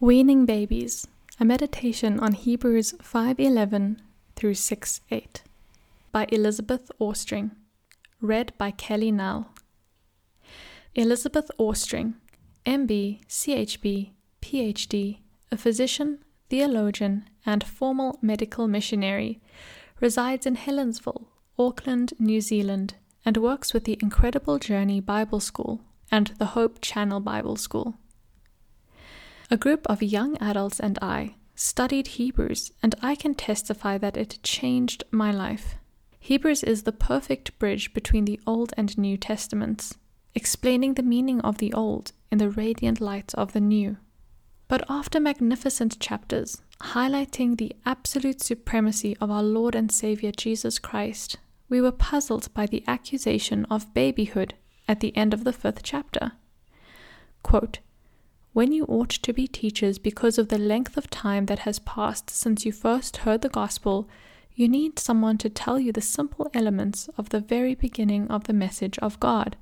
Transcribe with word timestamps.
Weaning 0.00 0.46
Babies, 0.46 1.08
a 1.40 1.44
meditation 1.44 2.20
on 2.20 2.30
Hebrews 2.32 2.94
5:11 3.02 4.00
through 4.36 4.54
6:8 4.54 5.42
by 6.12 6.24
Elizabeth 6.30 6.92
Ostring, 7.00 7.50
read 8.20 8.52
by 8.56 8.70
Kelly 8.70 9.10
Nell. 9.10 9.50
Elizabeth 10.94 11.50
Ostring, 11.58 12.14
MB, 12.64 13.22
CHB, 13.26 14.12
PhD, 14.40 15.18
a 15.50 15.56
physician, 15.56 16.22
theologian, 16.48 17.28
and 17.44 17.64
formal 17.64 18.20
medical 18.22 18.68
missionary, 18.68 19.40
resides 19.98 20.46
in 20.46 20.54
Helensville, 20.54 21.26
Auckland, 21.58 22.12
New 22.20 22.40
Zealand, 22.40 22.94
and 23.24 23.36
works 23.36 23.74
with 23.74 23.82
the 23.82 23.98
Incredible 24.00 24.60
Journey 24.60 25.00
Bible 25.00 25.40
School 25.40 25.80
and 26.08 26.28
the 26.38 26.52
Hope 26.54 26.80
Channel 26.80 27.18
Bible 27.18 27.56
School. 27.56 27.98
A 29.50 29.56
group 29.56 29.86
of 29.86 30.02
young 30.02 30.36
adults 30.42 30.78
and 30.78 30.98
I 31.00 31.36
studied 31.54 32.06
Hebrews, 32.08 32.70
and 32.82 32.94
I 33.00 33.14
can 33.14 33.34
testify 33.34 33.96
that 33.96 34.16
it 34.16 34.38
changed 34.42 35.04
my 35.10 35.30
life. 35.30 35.76
Hebrews 36.20 36.62
is 36.62 36.82
the 36.82 36.92
perfect 36.92 37.58
bridge 37.58 37.94
between 37.94 38.26
the 38.26 38.38
Old 38.46 38.74
and 38.76 38.96
New 38.98 39.16
Testaments, 39.16 39.96
explaining 40.34 40.94
the 40.94 41.02
meaning 41.02 41.40
of 41.40 41.58
the 41.58 41.72
Old 41.72 42.12
in 42.30 42.36
the 42.36 42.50
radiant 42.50 43.00
light 43.00 43.34
of 43.36 43.54
the 43.54 43.60
New. 43.60 43.96
But 44.68 44.84
after 44.90 45.18
magnificent 45.18 45.98
chapters 45.98 46.60
highlighting 46.82 47.56
the 47.56 47.74
absolute 47.86 48.42
supremacy 48.42 49.16
of 49.18 49.30
our 49.30 49.42
Lord 49.42 49.74
and 49.74 49.90
Savior 49.90 50.30
Jesus 50.30 50.78
Christ, 50.78 51.38
we 51.70 51.80
were 51.80 51.90
puzzled 51.90 52.52
by 52.52 52.66
the 52.66 52.84
accusation 52.86 53.64
of 53.70 53.94
babyhood 53.94 54.52
at 54.86 55.00
the 55.00 55.16
end 55.16 55.32
of 55.32 55.44
the 55.44 55.54
fifth 55.54 55.82
chapter. 55.82 56.32
Quote, 57.42 57.78
when 58.58 58.72
you 58.72 58.84
ought 58.86 59.10
to 59.10 59.32
be 59.32 59.46
teachers 59.46 60.00
because 60.00 60.36
of 60.36 60.48
the 60.48 60.58
length 60.58 60.96
of 60.96 61.08
time 61.10 61.46
that 61.46 61.60
has 61.60 61.78
passed 61.78 62.28
since 62.28 62.66
you 62.66 62.72
first 62.72 63.18
heard 63.18 63.40
the 63.40 63.48
gospel, 63.48 64.08
you 64.52 64.68
need 64.68 64.98
someone 64.98 65.38
to 65.38 65.48
tell 65.48 65.78
you 65.78 65.92
the 65.92 66.00
simple 66.00 66.50
elements 66.52 67.08
of 67.16 67.28
the 67.28 67.38
very 67.38 67.76
beginning 67.76 68.26
of 68.26 68.48
the 68.48 68.52
message 68.52 68.98
of 68.98 69.20
God. 69.20 69.56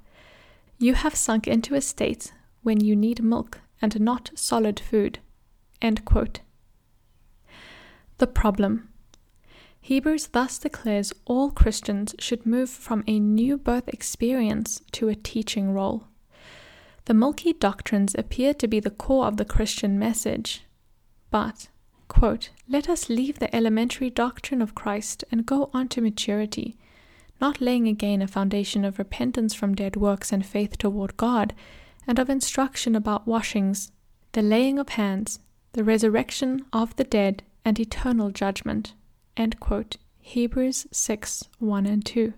You 0.78 0.94
have 0.94 1.14
sunk 1.14 1.46
into 1.46 1.74
a 1.74 1.82
state 1.82 2.32
when 2.62 2.80
you 2.80 2.96
need 2.96 3.22
milk 3.22 3.60
and 3.82 4.00
not 4.00 4.30
solid 4.34 4.80
food. 4.80 5.18
The 8.16 8.26
problem. 8.26 8.88
Hebrews 9.82 10.28
thus 10.28 10.56
declares 10.58 11.12
all 11.26 11.50
Christians 11.50 12.14
should 12.18 12.46
move 12.46 12.70
from 12.70 13.04
a 13.06 13.20
new 13.20 13.58
birth 13.58 13.88
experience 13.88 14.80
to 14.92 15.10
a 15.10 15.14
teaching 15.14 15.70
role. 15.74 16.04
The 17.06 17.14
milky 17.14 17.52
doctrines 17.52 18.16
appear 18.18 18.52
to 18.54 18.66
be 18.66 18.80
the 18.80 18.90
core 18.90 19.26
of 19.26 19.36
the 19.36 19.44
Christian 19.44 19.96
message. 19.96 20.64
But, 21.30 21.68
quote, 22.08 22.50
let 22.68 22.88
us 22.88 23.08
leave 23.08 23.38
the 23.38 23.54
elementary 23.54 24.10
doctrine 24.10 24.60
of 24.60 24.74
Christ 24.74 25.22
and 25.30 25.46
go 25.46 25.70
on 25.72 25.86
to 25.90 26.00
maturity, 26.00 26.76
not 27.40 27.60
laying 27.60 27.86
again 27.86 28.22
a 28.22 28.26
foundation 28.26 28.84
of 28.84 28.98
repentance 28.98 29.54
from 29.54 29.76
dead 29.76 29.94
works 29.94 30.32
and 30.32 30.44
faith 30.44 30.78
toward 30.78 31.16
God, 31.16 31.54
and 32.08 32.18
of 32.18 32.28
instruction 32.28 32.96
about 32.96 33.26
washings, 33.26 33.92
the 34.32 34.42
laying 34.42 34.78
of 34.80 34.90
hands, 34.90 35.38
the 35.74 35.84
resurrection 35.84 36.66
of 36.72 36.96
the 36.96 37.04
dead, 37.04 37.44
and 37.64 37.78
eternal 37.78 38.30
judgment. 38.30 38.94
Hebrews 40.18 40.86
6 40.90 41.44
1 41.60 41.86
and 41.86 42.04
2. 42.04 42.32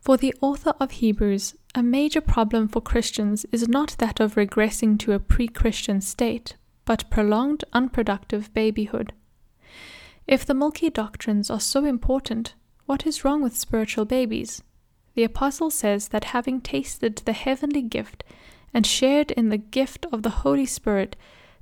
For 0.00 0.16
the 0.16 0.34
author 0.40 0.72
of 0.80 0.92
Hebrews, 0.92 1.54
a 1.74 1.82
major 1.82 2.20
problem 2.20 2.68
for 2.68 2.80
Christians 2.80 3.44
is 3.52 3.68
not 3.68 3.96
that 3.98 4.20
of 4.20 4.34
regressing 4.34 4.98
to 5.00 5.12
a 5.12 5.18
pre 5.18 5.48
Christian 5.48 6.00
state, 6.00 6.56
but 6.84 7.10
prolonged 7.10 7.64
unproductive 7.72 8.52
babyhood. 8.54 9.12
If 10.26 10.44
the 10.44 10.54
milky 10.54 10.90
doctrines 10.90 11.50
are 11.50 11.60
so 11.60 11.84
important, 11.84 12.54
what 12.86 13.06
is 13.06 13.24
wrong 13.24 13.42
with 13.42 13.56
spiritual 13.56 14.04
babies? 14.04 14.62
The 15.14 15.24
Apostle 15.24 15.70
says 15.70 16.08
that 16.08 16.24
having 16.24 16.60
tasted 16.60 17.16
the 17.16 17.32
heavenly 17.32 17.82
gift 17.82 18.24
and 18.72 18.86
shared 18.86 19.30
in 19.32 19.48
the 19.48 19.58
gift 19.58 20.06
of 20.12 20.22
the 20.22 20.44
Holy 20.44 20.66
Spirit, 20.66 21.16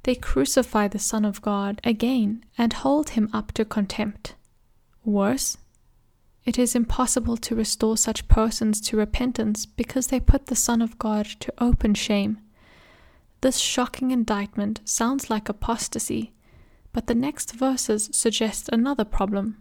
they 0.05 0.15
crucify 0.15 0.89
the 0.89 0.99
Son 0.99 1.25
of 1.25 1.43
God 1.43 1.81
again 1.83 2.45
and 2.57 2.73
hold 2.73 3.11
him 3.11 3.29
up 3.33 3.53
to 3.53 3.65
contempt. 3.65 4.35
Worse, 5.05 5.57
it 6.47 6.59
is 6.59 6.77
impossible 6.77 7.37
to 7.37 7.57
restore 7.57 7.97
such 7.97 8.29
persons 8.29 8.81
to 8.81 8.97
repentance 8.97 9.67
because 9.67 10.07
they 10.07 10.21
put 10.21 10.47
the 10.47 10.55
Son 10.55 10.81
of 10.81 10.97
God 10.97 11.27
to 11.41 11.53
open 11.59 11.93
shame. 11.93 12.39
This 13.41 13.59
shocking 13.59 14.13
indictment 14.13 14.81
sounds 14.85 15.29
like 15.29 15.49
apostasy, 15.49 16.33
but 16.93 17.09
the 17.09 17.17
next 17.17 17.53
verses 17.53 18.09
suggest 18.13 18.71
another 18.73 19.05
problem. 19.05 19.61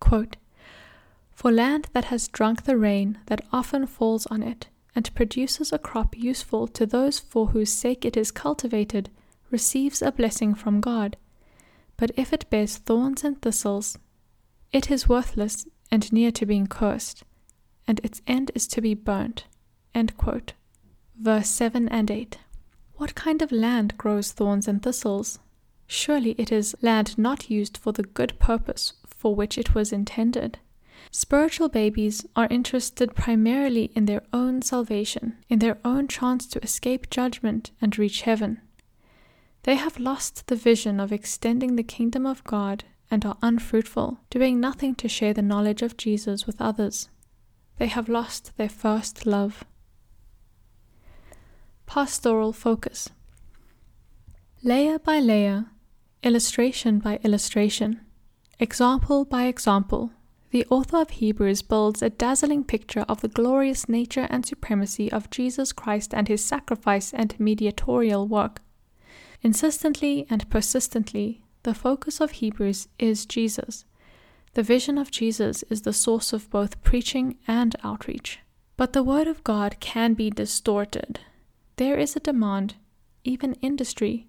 Quote, 0.00 0.38
For 1.32 1.52
land 1.52 1.88
that 1.92 2.06
has 2.06 2.28
drunk 2.28 2.64
the 2.64 2.78
rain 2.78 3.18
that 3.26 3.44
often 3.52 3.86
falls 3.86 4.26
on 4.26 4.42
it, 4.42 4.68
and 4.94 5.14
produces 5.14 5.70
a 5.72 5.78
crop 5.78 6.16
useful 6.16 6.66
to 6.66 6.86
those 6.86 7.18
for 7.18 7.48
whose 7.48 7.70
sake 7.70 8.04
it 8.06 8.16
is 8.16 8.30
cultivated, 8.30 9.10
receives 9.50 10.00
a 10.00 10.10
blessing 10.10 10.54
from 10.54 10.80
God. 10.80 11.16
But 11.98 12.10
if 12.16 12.32
it 12.32 12.48
bears 12.50 12.78
thorns 12.78 13.22
and 13.22 13.40
thistles, 13.40 13.98
it 14.72 14.90
is 14.90 15.08
worthless 15.08 15.66
and 15.90 16.12
near 16.12 16.30
to 16.30 16.46
being 16.46 16.66
cursed, 16.66 17.24
and 17.86 18.00
its 18.04 18.22
end 18.26 18.50
is 18.54 18.66
to 18.68 18.80
be 18.80 18.94
burnt. 18.94 19.44
Verse 21.18 21.48
7 21.48 21.88
and 21.88 22.10
8. 22.10 22.38
What 22.94 23.14
kind 23.14 23.42
of 23.42 23.52
land 23.52 23.98
grows 23.98 24.32
thorns 24.32 24.68
and 24.68 24.82
thistles? 24.82 25.38
Surely 25.86 26.32
it 26.38 26.52
is 26.52 26.76
land 26.82 27.18
not 27.18 27.50
used 27.50 27.76
for 27.76 27.92
the 27.92 28.02
good 28.02 28.38
purpose 28.38 28.92
for 29.20 29.34
which 29.34 29.58
it 29.58 29.74
was 29.74 29.92
intended. 29.92 30.58
Spiritual 31.10 31.68
babies 31.68 32.24
are 32.36 32.46
interested 32.50 33.14
primarily 33.14 33.90
in 33.94 34.06
their 34.06 34.22
own 34.32 34.62
salvation, 34.62 35.36
in 35.48 35.58
their 35.58 35.78
own 35.84 36.08
chance 36.08 36.46
to 36.46 36.62
escape 36.62 37.10
judgment 37.10 37.70
and 37.80 37.98
reach 37.98 38.22
heaven. 38.22 38.60
They 39.64 39.74
have 39.74 39.98
lost 39.98 40.46
the 40.46 40.56
vision 40.56 41.00
of 41.00 41.12
extending 41.12 41.76
the 41.76 41.82
kingdom 41.82 42.24
of 42.24 42.44
God 42.44 42.84
and 43.10 43.24
are 43.24 43.38
unfruitful, 43.42 44.20
doing 44.30 44.60
nothing 44.60 44.94
to 44.94 45.08
share 45.08 45.34
the 45.34 45.42
knowledge 45.42 45.82
of 45.82 45.96
Jesus 45.96 46.46
with 46.46 46.60
others. 46.60 47.08
They 47.78 47.88
have 47.88 48.08
lost 48.08 48.56
their 48.56 48.68
first 48.68 49.26
love. 49.26 49.64
Pastoral 51.86 52.52
focus. 52.52 53.10
Layer 54.62 54.98
by 54.98 55.18
layer, 55.18 55.66
illustration 56.22 56.98
by 56.98 57.18
illustration, 57.24 58.00
example 58.58 59.24
by 59.24 59.44
example, 59.46 60.12
the 60.50 60.66
author 60.68 61.00
of 61.00 61.10
Hebrews 61.10 61.62
builds 61.62 62.02
a 62.02 62.10
dazzling 62.10 62.64
picture 62.64 63.04
of 63.08 63.20
the 63.20 63.28
glorious 63.28 63.88
nature 63.88 64.26
and 64.30 64.44
supremacy 64.44 65.10
of 65.10 65.30
Jesus 65.30 65.72
Christ 65.72 66.12
and 66.12 66.26
his 66.26 66.44
sacrifice 66.44 67.14
and 67.14 67.38
mediatorial 67.38 68.26
work. 68.26 68.60
Insistently 69.42 70.26
and 70.28 70.50
persistently, 70.50 71.44
the 71.62 71.74
focus 71.74 72.20
of 72.20 72.32
Hebrews 72.32 72.88
is 72.98 73.26
Jesus. 73.26 73.84
The 74.54 74.62
vision 74.62 74.98
of 74.98 75.10
Jesus 75.10 75.62
is 75.64 75.82
the 75.82 75.92
source 75.92 76.32
of 76.32 76.50
both 76.50 76.82
preaching 76.82 77.36
and 77.46 77.76
outreach. 77.84 78.40
But 78.76 78.92
the 78.92 79.02
Word 79.02 79.26
of 79.26 79.44
God 79.44 79.78
can 79.80 80.14
be 80.14 80.30
distorted. 80.30 81.20
There 81.76 81.98
is 81.98 82.16
a 82.16 82.20
demand, 82.20 82.74
even 83.24 83.54
industry, 83.62 84.26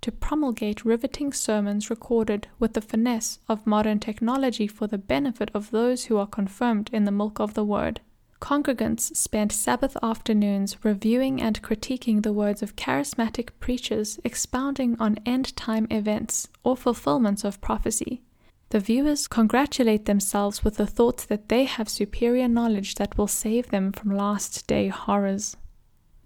to 0.00 0.12
promulgate 0.12 0.84
riveting 0.84 1.32
sermons 1.32 1.88
recorded 1.88 2.48
with 2.58 2.74
the 2.74 2.82
finesse 2.82 3.38
of 3.48 3.66
modern 3.66 4.00
technology 4.00 4.66
for 4.66 4.86
the 4.86 4.98
benefit 4.98 5.50
of 5.54 5.70
those 5.70 6.04
who 6.06 6.18
are 6.18 6.26
confirmed 6.26 6.90
in 6.92 7.04
the 7.04 7.10
milk 7.10 7.40
of 7.40 7.54
the 7.54 7.64
Word. 7.64 8.00
Congregants 8.40 9.16
spent 9.16 9.52
Sabbath 9.52 9.96
afternoons 10.02 10.76
reviewing 10.84 11.40
and 11.40 11.62
critiquing 11.62 12.22
the 12.22 12.32
words 12.32 12.62
of 12.62 12.76
charismatic 12.76 13.50
preachers 13.60 14.18
expounding 14.24 14.96
on 15.00 15.18
end 15.24 15.56
time 15.56 15.86
events 15.90 16.48
or 16.62 16.76
fulfillments 16.76 17.44
of 17.44 17.60
prophecy. 17.60 18.22
The 18.70 18.80
viewers 18.80 19.28
congratulate 19.28 20.06
themselves 20.06 20.64
with 20.64 20.76
the 20.76 20.86
thought 20.86 21.28
that 21.28 21.48
they 21.48 21.64
have 21.64 21.88
superior 21.88 22.48
knowledge 22.48 22.96
that 22.96 23.16
will 23.16 23.28
save 23.28 23.70
them 23.70 23.92
from 23.92 24.16
last 24.16 24.66
day 24.66 24.88
horrors. 24.88 25.56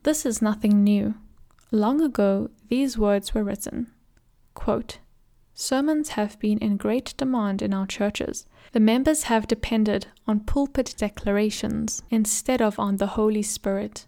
This 0.03 0.25
is 0.25 0.41
nothing 0.41 0.83
new. 0.83 1.15
Long 1.71 2.01
ago, 2.01 2.51
these 2.69 2.97
words 2.97 3.35
were 3.35 3.45
written 3.45 3.89
Quote, 4.55 4.99
Sermons 5.61 6.11
have 6.11 6.39
been 6.39 6.59
in 6.59 6.77
great 6.77 7.15
demand 7.17 7.63
in 7.63 7.75
our 7.75 7.85
churches 7.85 8.47
the 8.73 8.79
members 8.81 9.25
have 9.25 9.49
depended 9.49 10.07
on 10.27 10.39
pulpit 10.41 10.95
declarations 10.97 12.03
instead 12.11 12.63
of 12.63 12.79
on 12.79 12.99
the 12.99 13.09
Holy 13.09 13.43
Spirit. 13.43 14.07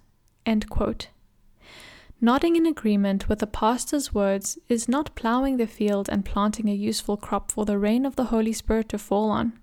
Nodding 2.20 2.56
in 2.56 2.66
agreement 2.66 3.28
with 3.28 3.38
the 3.38 3.46
pastor's 3.46 4.12
words 4.12 4.58
is 4.68 4.88
not 4.88 5.14
plowing 5.16 5.56
the 5.56 5.66
field 5.66 6.08
and 6.08 6.24
planting 6.24 6.68
a 6.68 6.74
useful 6.74 7.16
crop 7.16 7.50
for 7.50 7.64
the 7.64 7.78
rain 7.78 8.06
of 8.06 8.14
the 8.16 8.26
Holy 8.26 8.52
Spirit 8.52 8.88
to 8.90 8.98
fall 8.98 9.30
on. 9.30 9.58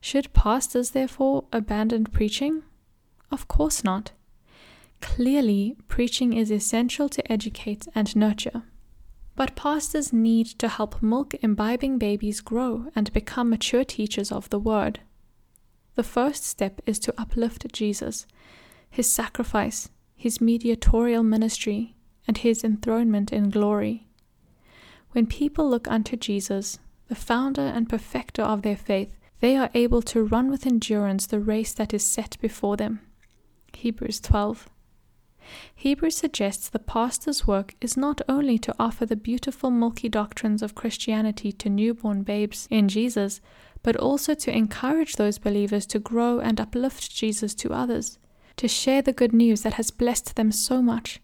Should 0.00 0.32
pastors, 0.32 0.90
therefore, 0.92 1.44
abandon 1.52 2.04
preaching? 2.04 2.62
Of 3.30 3.48
course 3.48 3.84
not. 3.84 4.12
Clearly, 5.00 5.76
preaching 5.86 6.32
is 6.32 6.50
essential 6.50 7.10
to 7.10 7.32
educate 7.32 7.88
and 7.94 8.14
nurture. 8.16 8.62
But 9.36 9.56
pastors 9.56 10.12
need 10.12 10.46
to 10.58 10.68
help 10.68 11.02
milk 11.02 11.34
imbibing 11.34 11.98
babies 11.98 12.40
grow 12.40 12.86
and 12.94 13.12
become 13.12 13.50
mature 13.50 13.84
teachers 13.84 14.30
of 14.30 14.48
the 14.50 14.60
Word. 14.60 15.00
The 15.96 16.04
first 16.04 16.44
step 16.44 16.80
is 16.86 16.98
to 17.00 17.14
uplift 17.20 17.72
Jesus, 17.72 18.26
his 18.90 19.10
sacrifice, 19.10 19.90
his 20.14 20.40
mediatorial 20.40 21.22
ministry, 21.22 21.96
and 22.26 22.38
his 22.38 22.64
enthronement 22.64 23.32
in 23.32 23.50
glory. 23.50 24.06
When 25.12 25.26
people 25.26 25.68
look 25.68 25.88
unto 25.88 26.16
Jesus, 26.16 26.78
the 27.08 27.14
founder 27.14 27.62
and 27.62 27.88
perfecter 27.88 28.42
of 28.42 28.62
their 28.62 28.76
faith, 28.76 29.16
they 29.40 29.56
are 29.56 29.70
able 29.74 30.02
to 30.02 30.24
run 30.24 30.50
with 30.50 30.66
endurance 30.66 31.26
the 31.26 31.40
race 31.40 31.72
that 31.74 31.92
is 31.92 32.04
set 32.04 32.36
before 32.40 32.76
them. 32.76 33.00
Hebrews 33.74 34.20
12. 34.20 34.68
Hebrews 35.74 36.16
suggests 36.16 36.68
the 36.68 36.78
pastor's 36.78 37.46
work 37.46 37.74
is 37.80 37.96
not 37.96 38.20
only 38.28 38.58
to 38.58 38.74
offer 38.78 39.06
the 39.06 39.16
beautiful 39.16 39.70
milky 39.70 40.08
doctrines 40.08 40.62
of 40.62 40.74
Christianity 40.74 41.52
to 41.52 41.68
newborn 41.68 42.22
babes 42.22 42.66
in 42.70 42.88
Jesus, 42.88 43.40
but 43.82 43.96
also 43.96 44.34
to 44.34 44.56
encourage 44.56 45.16
those 45.16 45.38
believers 45.38 45.86
to 45.86 45.98
grow 45.98 46.40
and 46.40 46.60
uplift 46.60 47.14
Jesus 47.14 47.54
to 47.56 47.72
others, 47.72 48.18
to 48.56 48.66
share 48.66 49.02
the 49.02 49.12
good 49.12 49.32
news 49.32 49.62
that 49.62 49.74
has 49.74 49.90
blessed 49.90 50.36
them 50.36 50.50
so 50.50 50.80
much. 50.80 51.20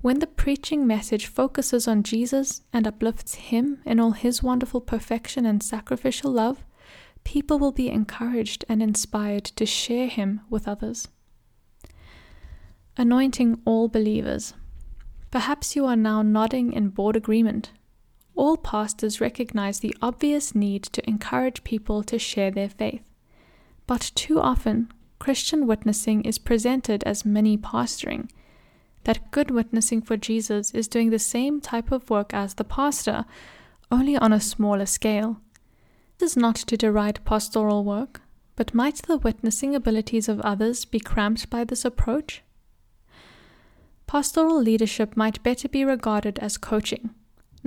When 0.00 0.20
the 0.20 0.28
preaching 0.28 0.86
message 0.86 1.26
focuses 1.26 1.88
on 1.88 2.04
Jesus 2.04 2.62
and 2.72 2.86
uplifts 2.86 3.34
Him 3.34 3.80
in 3.84 3.98
all 3.98 4.12
His 4.12 4.42
wonderful 4.42 4.80
perfection 4.80 5.44
and 5.44 5.62
sacrificial 5.62 6.30
love, 6.30 6.64
people 7.24 7.58
will 7.58 7.72
be 7.72 7.90
encouraged 7.90 8.64
and 8.68 8.80
inspired 8.82 9.44
to 9.44 9.66
share 9.66 10.06
Him 10.06 10.40
with 10.48 10.68
others. 10.68 11.08
Anointing 12.98 13.62
all 13.64 13.88
believers. 13.88 14.52
Perhaps 15.30 15.74
you 15.74 15.86
are 15.86 15.96
now 15.96 16.20
nodding 16.20 16.72
in 16.74 16.90
broad 16.90 17.16
agreement 17.16 17.70
all 18.38 18.56
pastors 18.56 19.20
recognize 19.20 19.80
the 19.80 19.94
obvious 20.00 20.54
need 20.54 20.84
to 20.84 21.06
encourage 21.08 21.64
people 21.64 22.04
to 22.04 22.18
share 22.20 22.52
their 22.52 22.68
faith. 22.68 23.02
But 23.88 24.12
too 24.14 24.40
often, 24.40 24.92
Christian 25.18 25.66
witnessing 25.66 26.22
is 26.22 26.38
presented 26.38 27.02
as 27.02 27.24
mini 27.24 27.58
pastoring. 27.58 28.30
That 29.02 29.32
good 29.32 29.50
witnessing 29.50 30.02
for 30.02 30.16
Jesus 30.16 30.70
is 30.70 30.86
doing 30.86 31.10
the 31.10 31.18
same 31.18 31.60
type 31.60 31.90
of 31.90 32.10
work 32.10 32.32
as 32.32 32.54
the 32.54 32.64
pastor, 32.64 33.24
only 33.90 34.16
on 34.16 34.32
a 34.32 34.40
smaller 34.40 34.86
scale. 34.86 35.40
This 36.18 36.32
is 36.32 36.36
not 36.36 36.56
to 36.56 36.76
deride 36.76 37.24
pastoral 37.24 37.82
work, 37.82 38.22
but 38.54 38.72
might 38.72 39.02
the 39.02 39.18
witnessing 39.18 39.74
abilities 39.74 40.28
of 40.28 40.40
others 40.42 40.84
be 40.84 41.00
cramped 41.00 41.50
by 41.50 41.64
this 41.64 41.84
approach? 41.84 42.42
Pastoral 44.08 44.60
leadership 44.60 45.16
might 45.16 45.42
better 45.44 45.68
be 45.68 45.84
regarded 45.84 46.40
as 46.40 46.58
coaching 46.58 47.10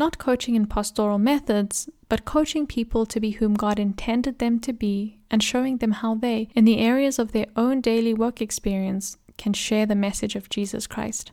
not 0.01 0.17
coaching 0.17 0.55
in 0.55 0.65
pastoral 0.65 1.19
methods, 1.19 1.89
but 2.09 2.25
coaching 2.25 2.65
people 2.65 3.05
to 3.05 3.19
be 3.19 3.31
whom 3.31 3.53
God 3.53 3.79
intended 3.79 4.39
them 4.39 4.59
to 4.61 4.73
be 4.73 5.19
and 5.29 5.43
showing 5.43 5.77
them 5.77 5.91
how 5.91 6.15
they, 6.15 6.49
in 6.55 6.65
the 6.65 6.79
areas 6.79 7.19
of 7.19 7.31
their 7.31 7.47
own 7.55 7.81
daily 7.81 8.13
work 8.13 8.41
experience, 8.41 9.17
can 9.37 9.53
share 9.53 9.85
the 9.85 9.95
message 9.95 10.35
of 10.35 10.49
Jesus 10.49 10.87
Christ. 10.87 11.31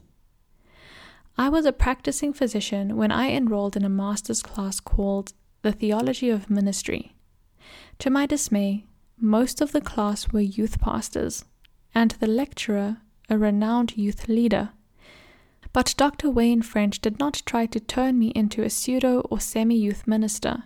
I 1.37 1.49
was 1.49 1.67
a 1.67 1.73
practicing 1.73 2.33
physician 2.33 2.97
when 2.97 3.13
I 3.13 3.31
enrolled 3.31 3.77
in 3.77 3.85
a 3.85 3.89
master's 3.89 4.43
class 4.43 4.81
called 4.81 5.33
The 5.63 5.73
Theology 5.73 6.31
of 6.31 6.51
Ministry. 6.51 7.15
To 8.01 8.11
my 8.11 8.27
dismay, 8.27 8.87
most 9.21 9.61
of 9.61 9.73
the 9.73 9.81
class 9.81 10.29
were 10.33 10.41
youth 10.41 10.81
pastors, 10.81 11.45
and 11.95 12.13
the 12.13 12.27
lecturer 12.27 12.99
a 13.31 13.37
renowned 13.37 13.97
youth 13.97 14.27
leader. 14.29 14.71
But 15.73 15.95
Dr. 15.97 16.31
Wayne 16.31 16.63
French 16.63 17.01
did 17.01 17.19
not 17.19 17.43
try 17.45 17.67
to 17.67 17.81
turn 17.81 18.19
me 18.19 18.29
into 18.29 18.63
a 18.63 18.71
pseudo 18.71 19.21
or 19.31 19.41
semi 19.41 19.77
youth 19.77 20.07
minister. 20.07 20.65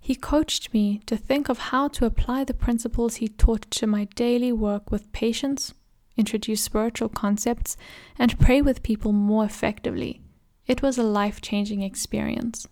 He 0.00 0.14
coached 0.14 0.72
me 0.72 1.02
to 1.06 1.16
think 1.16 1.48
of 1.48 1.58
how 1.58 1.88
to 1.88 2.06
apply 2.06 2.44
the 2.44 2.54
principles 2.54 3.16
he 3.16 3.28
taught 3.28 3.70
to 3.72 3.86
my 3.86 4.04
daily 4.14 4.52
work 4.52 4.90
with 4.90 5.12
patients, 5.12 5.74
introduce 6.16 6.62
spiritual 6.62 7.10
concepts, 7.10 7.76
and 8.18 8.38
pray 8.38 8.62
with 8.62 8.82
people 8.82 9.12
more 9.12 9.44
effectively. 9.44 10.22
It 10.66 10.82
was 10.82 10.96
a 10.96 11.02
life 11.02 11.40
changing 11.40 11.82
experience. 11.82 12.66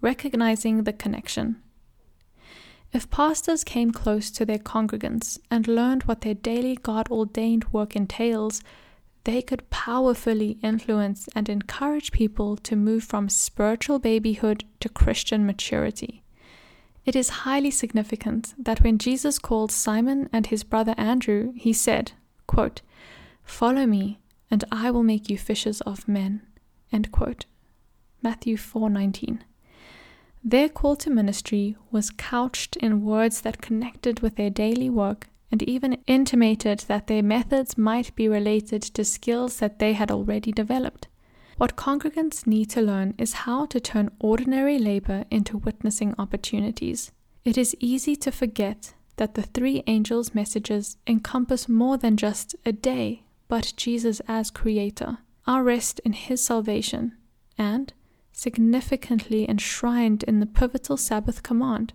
Recognizing 0.00 0.84
the 0.84 0.92
connection. 0.92 1.60
If 2.92 3.10
pastors 3.10 3.64
came 3.64 3.90
close 3.90 4.30
to 4.30 4.44
their 4.44 4.58
congregants 4.58 5.38
and 5.50 5.66
learned 5.66 6.04
what 6.04 6.20
their 6.20 6.34
daily 6.34 6.76
God 6.76 7.08
ordained 7.10 7.72
work 7.72 7.96
entails, 7.96 8.62
they 9.24 9.42
could 9.42 9.68
powerfully 9.70 10.58
influence 10.62 11.28
and 11.34 11.48
encourage 11.48 12.12
people 12.12 12.56
to 12.58 12.76
move 12.76 13.04
from 13.04 13.28
spiritual 13.28 13.98
babyhood 13.98 14.64
to 14.80 14.88
Christian 14.88 15.44
maturity. 15.46 16.22
It 17.04 17.16
is 17.16 17.44
highly 17.44 17.70
significant 17.70 18.54
that 18.58 18.82
when 18.82 18.98
Jesus 18.98 19.38
called 19.38 19.72
Simon 19.72 20.28
and 20.32 20.46
his 20.46 20.64
brother 20.64 20.94
Andrew, 20.96 21.52
he 21.56 21.72
said, 21.72 22.12
quote, 22.46 22.80
Follow 23.42 23.86
me, 23.86 24.20
and 24.50 24.64
I 24.72 24.90
will 24.90 25.02
make 25.02 25.28
you 25.28 25.36
fishers 25.36 25.80
of 25.82 26.08
men. 26.08 26.42
Matthew 28.22 28.56
4:19. 28.56 29.40
Their 30.42 30.68
call 30.68 30.96
to 30.96 31.10
ministry 31.10 31.76
was 31.90 32.10
couched 32.10 32.76
in 32.76 33.04
words 33.04 33.42
that 33.42 33.60
connected 33.60 34.20
with 34.20 34.36
their 34.36 34.50
daily 34.50 34.88
work 34.88 35.28
and 35.54 35.62
even 35.62 36.02
intimated 36.08 36.80
that 36.88 37.06
their 37.06 37.22
methods 37.22 37.78
might 37.78 38.12
be 38.16 38.26
related 38.26 38.82
to 38.82 39.04
skills 39.04 39.58
that 39.58 39.78
they 39.78 39.92
had 39.92 40.10
already 40.10 40.50
developed. 40.50 41.06
What 41.58 41.76
congregants 41.76 42.44
need 42.44 42.70
to 42.70 42.82
learn 42.82 43.14
is 43.18 43.44
how 43.46 43.66
to 43.66 43.78
turn 43.78 44.10
ordinary 44.18 44.80
labor 44.80 45.24
into 45.30 45.58
witnessing 45.58 46.12
opportunities. 46.18 47.12
It 47.44 47.56
is 47.56 47.76
easy 47.78 48.16
to 48.16 48.32
forget 48.32 48.94
that 49.14 49.34
the 49.34 49.42
three 49.42 49.84
angels' 49.86 50.34
messages 50.34 50.96
encompass 51.06 51.68
more 51.68 51.98
than 51.98 52.16
just 52.16 52.56
a 52.66 52.72
day, 52.72 53.22
but 53.46 53.74
Jesus 53.76 54.20
as 54.26 54.50
Creator, 54.50 55.18
our 55.46 55.62
rest 55.62 56.00
in 56.04 56.14
His 56.14 56.42
salvation, 56.42 57.16
and 57.56 57.92
significantly 58.32 59.48
enshrined 59.48 60.24
in 60.24 60.40
the 60.40 60.46
pivotal 60.46 60.96
Sabbath 60.96 61.44
command 61.44 61.92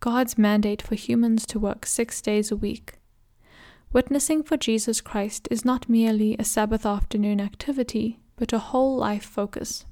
God's 0.00 0.38
mandate 0.38 0.80
for 0.80 0.94
humans 0.94 1.44
to 1.44 1.58
work 1.58 1.84
six 1.84 2.22
days 2.22 2.50
a 2.50 2.56
week. 2.56 2.94
Witnessing 3.92 4.42
for 4.42 4.56
Jesus 4.56 5.02
Christ 5.02 5.46
is 5.50 5.62
not 5.62 5.90
merely 5.90 6.36
a 6.38 6.44
Sabbath 6.44 6.86
afternoon 6.86 7.38
activity, 7.38 8.18
but 8.36 8.54
a 8.54 8.58
whole 8.58 8.96
life 8.96 9.24
focus. 9.24 9.84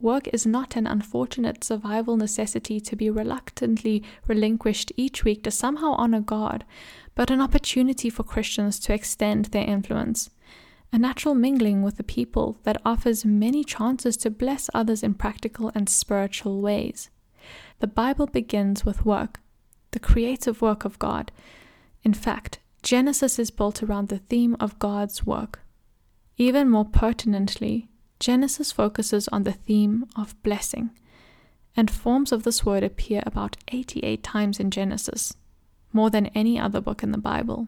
Work 0.00 0.26
is 0.32 0.46
not 0.46 0.74
an 0.74 0.86
unfortunate 0.86 1.62
survival 1.62 2.16
necessity 2.16 2.80
to 2.80 2.96
be 2.96 3.10
reluctantly 3.10 4.02
relinquished 4.26 4.90
each 4.96 5.22
week 5.22 5.44
to 5.44 5.50
somehow 5.50 5.92
honor 5.98 6.22
God, 6.22 6.64
but 7.14 7.30
an 7.30 7.42
opportunity 7.42 8.08
for 8.08 8.22
Christians 8.22 8.80
to 8.80 8.94
extend 8.94 9.46
their 9.46 9.66
influence, 9.66 10.30
a 10.94 10.98
natural 10.98 11.34
mingling 11.34 11.82
with 11.82 11.98
the 11.98 12.04
people 12.04 12.58
that 12.62 12.80
offers 12.86 13.26
many 13.26 13.64
chances 13.64 14.16
to 14.16 14.30
bless 14.30 14.70
others 14.72 15.02
in 15.02 15.12
practical 15.12 15.70
and 15.74 15.90
spiritual 15.90 16.62
ways. 16.62 17.10
The 17.82 17.88
Bible 17.88 18.26
begins 18.26 18.84
with 18.84 19.04
work, 19.04 19.40
the 19.90 19.98
creative 19.98 20.62
work 20.62 20.84
of 20.84 21.00
God. 21.00 21.32
In 22.04 22.14
fact, 22.14 22.60
Genesis 22.84 23.40
is 23.40 23.50
built 23.50 23.82
around 23.82 24.08
the 24.08 24.20
theme 24.20 24.56
of 24.60 24.78
God's 24.78 25.26
work. 25.26 25.58
Even 26.36 26.70
more 26.70 26.84
pertinently, 26.84 27.88
Genesis 28.20 28.70
focuses 28.70 29.26
on 29.32 29.42
the 29.42 29.50
theme 29.50 30.06
of 30.14 30.40
blessing, 30.44 30.90
and 31.76 31.90
forms 31.90 32.30
of 32.30 32.44
this 32.44 32.64
word 32.64 32.84
appear 32.84 33.20
about 33.26 33.56
88 33.72 34.22
times 34.22 34.60
in 34.60 34.70
Genesis, 34.70 35.34
more 35.92 36.08
than 36.08 36.26
any 36.36 36.60
other 36.60 36.80
book 36.80 37.02
in 37.02 37.10
the 37.10 37.18
Bible. 37.18 37.66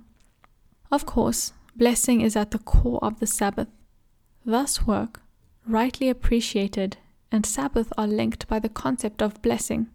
Of 0.92 1.06
course, 1.06 1.54
blessing 1.74 2.20
is 2.20 2.36
at 2.36 2.52
the 2.52 2.60
core 2.60 3.00
of 3.02 3.18
the 3.18 3.26
Sabbath. 3.26 3.66
Thus, 4.46 4.86
work, 4.86 5.22
rightly 5.66 6.08
appreciated, 6.08 6.98
and 7.32 7.44
Sabbath 7.44 7.92
are 7.98 8.06
linked 8.06 8.46
by 8.46 8.60
the 8.60 8.68
concept 8.68 9.20
of 9.20 9.42
blessing. 9.42 9.88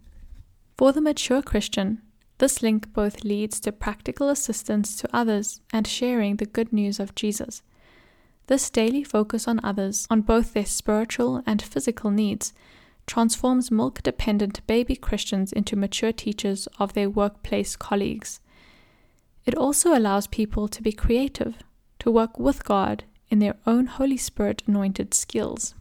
For 0.80 0.92
the 0.92 1.02
mature 1.02 1.42
Christian, 1.42 2.00
this 2.38 2.62
link 2.62 2.94
both 2.94 3.22
leads 3.22 3.60
to 3.60 3.70
practical 3.70 4.30
assistance 4.30 4.96
to 4.96 5.14
others 5.14 5.60
and 5.74 5.86
sharing 5.86 6.36
the 6.36 6.46
good 6.46 6.72
news 6.72 6.98
of 6.98 7.14
Jesus. 7.14 7.60
This 8.46 8.70
daily 8.70 9.04
focus 9.04 9.46
on 9.46 9.60
others, 9.62 10.06
on 10.08 10.22
both 10.22 10.54
their 10.54 10.64
spiritual 10.64 11.42
and 11.44 11.60
physical 11.60 12.10
needs, 12.10 12.54
transforms 13.06 13.70
milk 13.70 14.02
dependent 14.02 14.66
baby 14.66 14.96
Christians 14.96 15.52
into 15.52 15.76
mature 15.76 16.12
teachers 16.12 16.66
of 16.78 16.94
their 16.94 17.10
workplace 17.10 17.76
colleagues. 17.76 18.40
It 19.44 19.54
also 19.54 19.94
allows 19.94 20.28
people 20.28 20.66
to 20.68 20.82
be 20.82 20.92
creative, 20.92 21.56
to 21.98 22.10
work 22.10 22.38
with 22.38 22.64
God 22.64 23.04
in 23.28 23.38
their 23.38 23.56
own 23.66 23.84
Holy 23.84 24.16
Spirit 24.16 24.62
anointed 24.66 25.12
skills. 25.12 25.74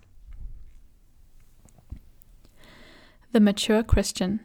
The 3.32 3.40
mature 3.40 3.82
Christian. 3.82 4.42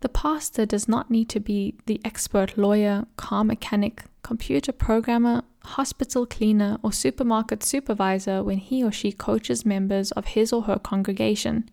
The 0.00 0.08
pastor 0.08 0.64
does 0.64 0.86
not 0.86 1.10
need 1.10 1.28
to 1.30 1.40
be 1.40 1.74
the 1.86 2.00
expert 2.04 2.56
lawyer, 2.56 3.06
car 3.16 3.42
mechanic, 3.42 4.04
computer 4.22 4.70
programmer, 4.70 5.42
hospital 5.64 6.24
cleaner, 6.24 6.78
or 6.82 6.92
supermarket 6.92 7.64
supervisor 7.64 8.44
when 8.44 8.58
he 8.58 8.84
or 8.84 8.92
she 8.92 9.10
coaches 9.10 9.66
members 9.66 10.12
of 10.12 10.26
his 10.26 10.52
or 10.52 10.62
her 10.62 10.78
congregation. 10.78 11.68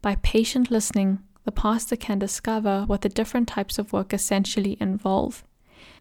By 0.00 0.16
patient 0.16 0.70
listening, 0.70 1.18
the 1.44 1.52
pastor 1.52 1.96
can 1.96 2.18
discover 2.18 2.84
what 2.86 3.02
the 3.02 3.08
different 3.10 3.48
types 3.48 3.78
of 3.78 3.92
work 3.92 4.14
essentially 4.14 4.78
involve. 4.80 5.44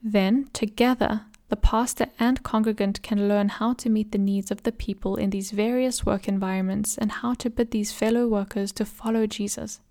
Then, 0.01 0.49
together, 0.53 1.25
the 1.49 1.57
pastor 1.57 2.07
and 2.19 2.41
congregant 2.41 3.01
can 3.01 3.27
learn 3.27 3.49
how 3.49 3.73
to 3.73 3.89
meet 3.89 4.11
the 4.11 4.17
needs 4.17 4.49
of 4.49 4.63
the 4.63 4.71
people 4.71 5.17
in 5.17 5.29
these 5.29 5.51
various 5.51 6.05
work 6.05 6.27
environments 6.27 6.97
and 6.97 7.11
how 7.11 7.33
to 7.35 7.49
bid 7.49 7.71
these 7.71 7.91
fellow 7.91 8.27
workers 8.27 8.71
to 8.73 8.85
follow 8.85 9.27
Jesus. 9.27 9.81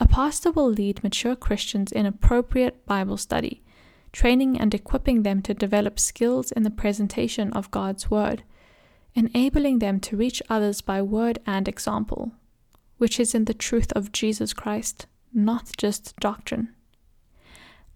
A 0.00 0.08
pastor 0.08 0.50
will 0.50 0.70
lead 0.70 1.02
mature 1.02 1.36
Christians 1.36 1.92
in 1.92 2.04
appropriate 2.04 2.84
Bible 2.84 3.16
study, 3.16 3.62
training 4.12 4.58
and 4.58 4.74
equipping 4.74 5.22
them 5.22 5.40
to 5.42 5.54
develop 5.54 5.98
skills 5.98 6.50
in 6.52 6.64
the 6.64 6.70
presentation 6.70 7.52
of 7.52 7.70
God's 7.70 8.10
Word, 8.10 8.42
enabling 9.14 9.78
them 9.78 10.00
to 10.00 10.16
reach 10.16 10.42
others 10.48 10.80
by 10.80 11.00
word 11.00 11.38
and 11.46 11.68
example, 11.68 12.32
which 12.98 13.20
is 13.20 13.34
in 13.34 13.44
the 13.44 13.54
truth 13.54 13.92
of 13.92 14.12
Jesus 14.12 14.52
Christ, 14.52 15.06
not 15.32 15.70
just 15.76 16.16
doctrine. 16.18 16.74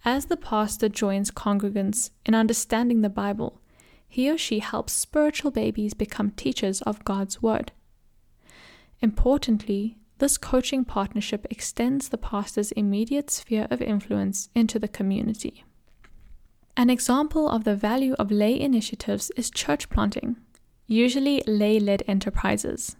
As 0.05 0.27
the 0.27 0.37
pastor 0.37 0.89
joins 0.89 1.31
congregants 1.33 2.11
in 2.25 2.35
understanding 2.35 3.03
the 3.03 3.09
Bible, 3.09 3.61
he 4.09 4.31
or 4.31 4.39
she 4.39 4.61
helps 4.61 4.93
spiritual 4.93 5.51
babies 5.51 5.93
become 5.95 6.31
teachers 6.31 6.81
of 6.83 7.05
God's 7.05 7.43
Word. 7.43 7.73
Importantly, 9.01 9.99
this 10.19 10.39
coaching 10.39 10.85
partnership 10.85 11.47
extends 11.51 12.09
the 12.09 12.19
pastor's 12.19 12.73
immediate 12.73 13.31
sphere 13.31 13.69
of 13.71 13.81
influence 13.81 14.49
into 14.55 14.79
the 14.79 14.89
community. 14.89 15.65
An 16.77 16.91
example 16.91 17.49
of 17.49 17.65
the 17.65 17.75
value 17.75 18.15
of 18.15 18.31
lay 18.31 18.59
initiatives 18.59 19.31
is 19.37 19.51
church 19.51 19.89
planting, 19.89 20.37
usually 20.87 21.43
lay 21.47 21.81
led 21.81 22.03
enterprises. 22.07 22.97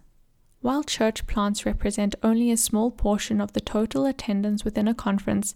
While 0.61 0.83
church 0.83 1.25
plants 1.27 1.65
represent 1.65 2.15
only 2.21 2.51
a 2.51 2.57
small 2.57 2.91
portion 2.91 3.39
of 3.39 3.53
the 3.53 3.61
total 3.61 4.05
attendance 4.05 4.65
within 4.65 4.87
a 4.87 4.93
conference, 4.93 5.55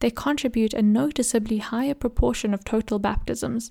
they 0.00 0.10
contribute 0.10 0.74
a 0.74 0.82
noticeably 0.82 1.58
higher 1.58 1.94
proportion 1.94 2.52
of 2.52 2.64
total 2.64 2.98
baptisms. 2.98 3.70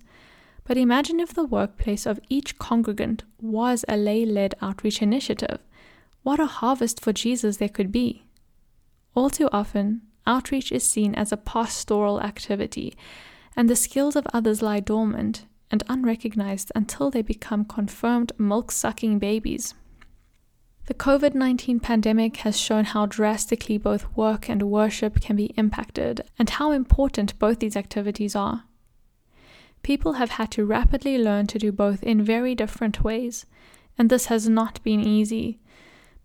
But 0.63 0.77
imagine 0.77 1.19
if 1.19 1.33
the 1.33 1.43
workplace 1.43 2.05
of 2.05 2.19
each 2.29 2.57
congregant 2.57 3.24
was 3.39 3.86
a 3.88 3.98
lay 3.98 4.25
led 4.25 4.55
outreach 4.62 5.01
initiative. 5.01 5.60
What 6.23 6.39
a 6.39 6.45
harvest 6.45 6.99
for 6.99 7.13
Jesus 7.13 7.57
there 7.57 7.69
could 7.69 7.91
be! 7.91 8.25
All 9.15 9.29
too 9.29 9.49
often, 9.51 10.01
outreach 10.27 10.71
is 10.71 10.83
seen 10.83 11.15
as 11.15 11.31
a 11.31 11.37
pastoral 11.37 12.21
activity, 12.21 12.95
and 13.55 13.69
the 13.69 13.75
skills 13.75 14.15
of 14.15 14.27
others 14.33 14.61
lie 14.61 14.79
dormant 14.79 15.45
and 15.71 15.83
unrecognized 15.89 16.71
until 16.75 17.09
they 17.09 17.21
become 17.21 17.65
confirmed 17.65 18.31
milk 18.37 18.71
sucking 18.71 19.19
babies. 19.19 19.73
The 20.85 20.93
COVID 20.93 21.33
19 21.33 21.79
pandemic 21.79 22.37
has 22.37 22.59
shown 22.59 22.85
how 22.85 23.05
drastically 23.05 23.77
both 23.77 24.15
work 24.15 24.49
and 24.49 24.63
worship 24.63 25.21
can 25.21 25.35
be 25.35 25.53
impacted, 25.57 26.21
and 26.37 26.49
how 26.49 26.71
important 26.71 27.39
both 27.39 27.59
these 27.59 27.77
activities 27.77 28.35
are. 28.35 28.65
People 29.83 30.13
have 30.13 30.31
had 30.31 30.51
to 30.51 30.65
rapidly 30.65 31.17
learn 31.17 31.47
to 31.47 31.57
do 31.57 31.71
both 31.71 32.03
in 32.03 32.23
very 32.23 32.53
different 32.53 33.03
ways, 33.03 33.45
and 33.97 34.09
this 34.09 34.25
has 34.25 34.47
not 34.49 34.83
been 34.83 34.99
easy. 35.01 35.59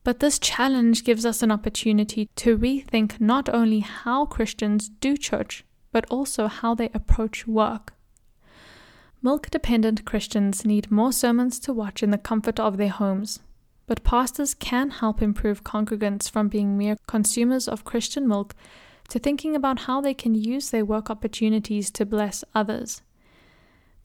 But 0.06 0.20
this 0.20 0.38
challenge 0.38 1.02
gives 1.02 1.26
us 1.26 1.42
an 1.42 1.50
opportunity 1.50 2.28
to 2.36 2.56
rethink 2.56 3.20
not 3.20 3.48
only 3.48 3.80
how 3.80 4.24
Christians 4.24 4.88
do 4.88 5.16
church, 5.16 5.64
but 5.90 6.06
also 6.08 6.46
how 6.46 6.76
they 6.76 6.90
approach 6.94 7.48
work. 7.48 7.92
Milk 9.20 9.50
dependent 9.50 10.04
Christians 10.04 10.64
need 10.64 10.92
more 10.92 11.10
sermons 11.10 11.58
to 11.58 11.72
watch 11.72 12.04
in 12.04 12.12
the 12.12 12.18
comfort 12.18 12.60
of 12.60 12.76
their 12.76 12.90
homes, 12.90 13.40
but 13.88 14.04
pastors 14.04 14.54
can 14.54 14.90
help 14.90 15.20
improve 15.20 15.64
congregants 15.64 16.30
from 16.30 16.46
being 16.46 16.78
mere 16.78 16.98
consumers 17.08 17.66
of 17.66 17.82
Christian 17.82 18.28
milk 18.28 18.54
to 19.08 19.18
thinking 19.18 19.56
about 19.56 19.80
how 19.80 20.00
they 20.00 20.14
can 20.14 20.36
use 20.36 20.70
their 20.70 20.84
work 20.84 21.10
opportunities 21.10 21.90
to 21.90 22.06
bless 22.06 22.44
others. 22.54 23.02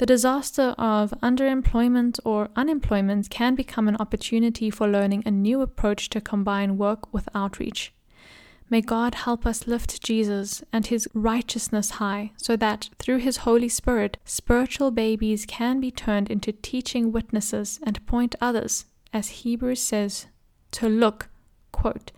The 0.01 0.08
disaster 0.08 0.74
of 0.79 1.13
underemployment 1.22 2.20
or 2.25 2.50
unemployment 2.55 3.29
can 3.29 3.53
become 3.53 3.88
an 3.88 3.98
opportunity 3.98 4.72
for 4.72 4.88
learning 4.88 5.22
a 5.27 5.29
new 5.29 5.62
approach 5.62 6.10
to 6.10 6.20
combine 6.20 6.79
work 6.79 7.13
with 7.13 7.29
outreach. 7.36 7.93
May 8.67 8.81
God 8.81 9.13
help 9.13 9.46
us 9.46 9.67
lift 9.67 10.01
Jesus 10.01 10.63
and 10.74 10.88
his 10.88 11.08
righteousness 11.13 11.91
high 12.01 12.31
so 12.36 12.55
that 12.55 12.89
through 12.98 13.17
his 13.17 13.46
Holy 13.46 13.70
Spirit, 13.70 14.17
spiritual 14.25 14.89
babies 14.89 15.46
can 15.46 15.79
be 15.79 15.91
turned 15.91 16.31
into 16.31 16.51
teaching 16.51 17.12
witnesses 17.12 17.79
and 17.84 18.03
point 18.08 18.34
others, 18.41 18.86
as 19.13 19.43
Hebrews 19.46 19.84
says, 19.84 20.25
to 20.72 20.89
look, 20.89 21.29
quote, 21.72 22.12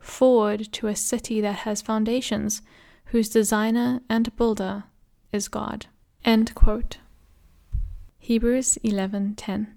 forward 0.00 0.72
to 0.72 0.88
a 0.88 0.96
city 0.96 1.40
that 1.42 1.58
has 1.58 1.82
foundations, 1.82 2.62
whose 3.12 3.28
designer 3.28 4.00
and 4.10 4.34
builder 4.34 4.82
is 5.30 5.46
God. 5.46 5.86
End 6.24 6.52
quote. 6.56 6.98
Hebrews 8.28 8.76
11:10. 8.84 9.68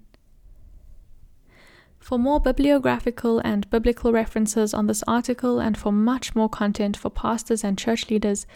For 1.98 2.18
more 2.18 2.38
bibliographical 2.38 3.38
and 3.38 3.70
biblical 3.70 4.12
references 4.12 4.74
on 4.74 4.88
this 4.88 5.02
article 5.08 5.58
and 5.58 5.74
for 5.74 5.90
much 5.90 6.34
more 6.34 6.50
content 6.50 6.94
for 6.94 7.08
pastors 7.08 7.64
and 7.64 7.78
church 7.78 8.10
leaders, 8.10 8.46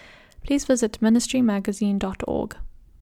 please 0.45 0.67
visit 0.67 0.99
ministrymagazine.org. 1.01 2.57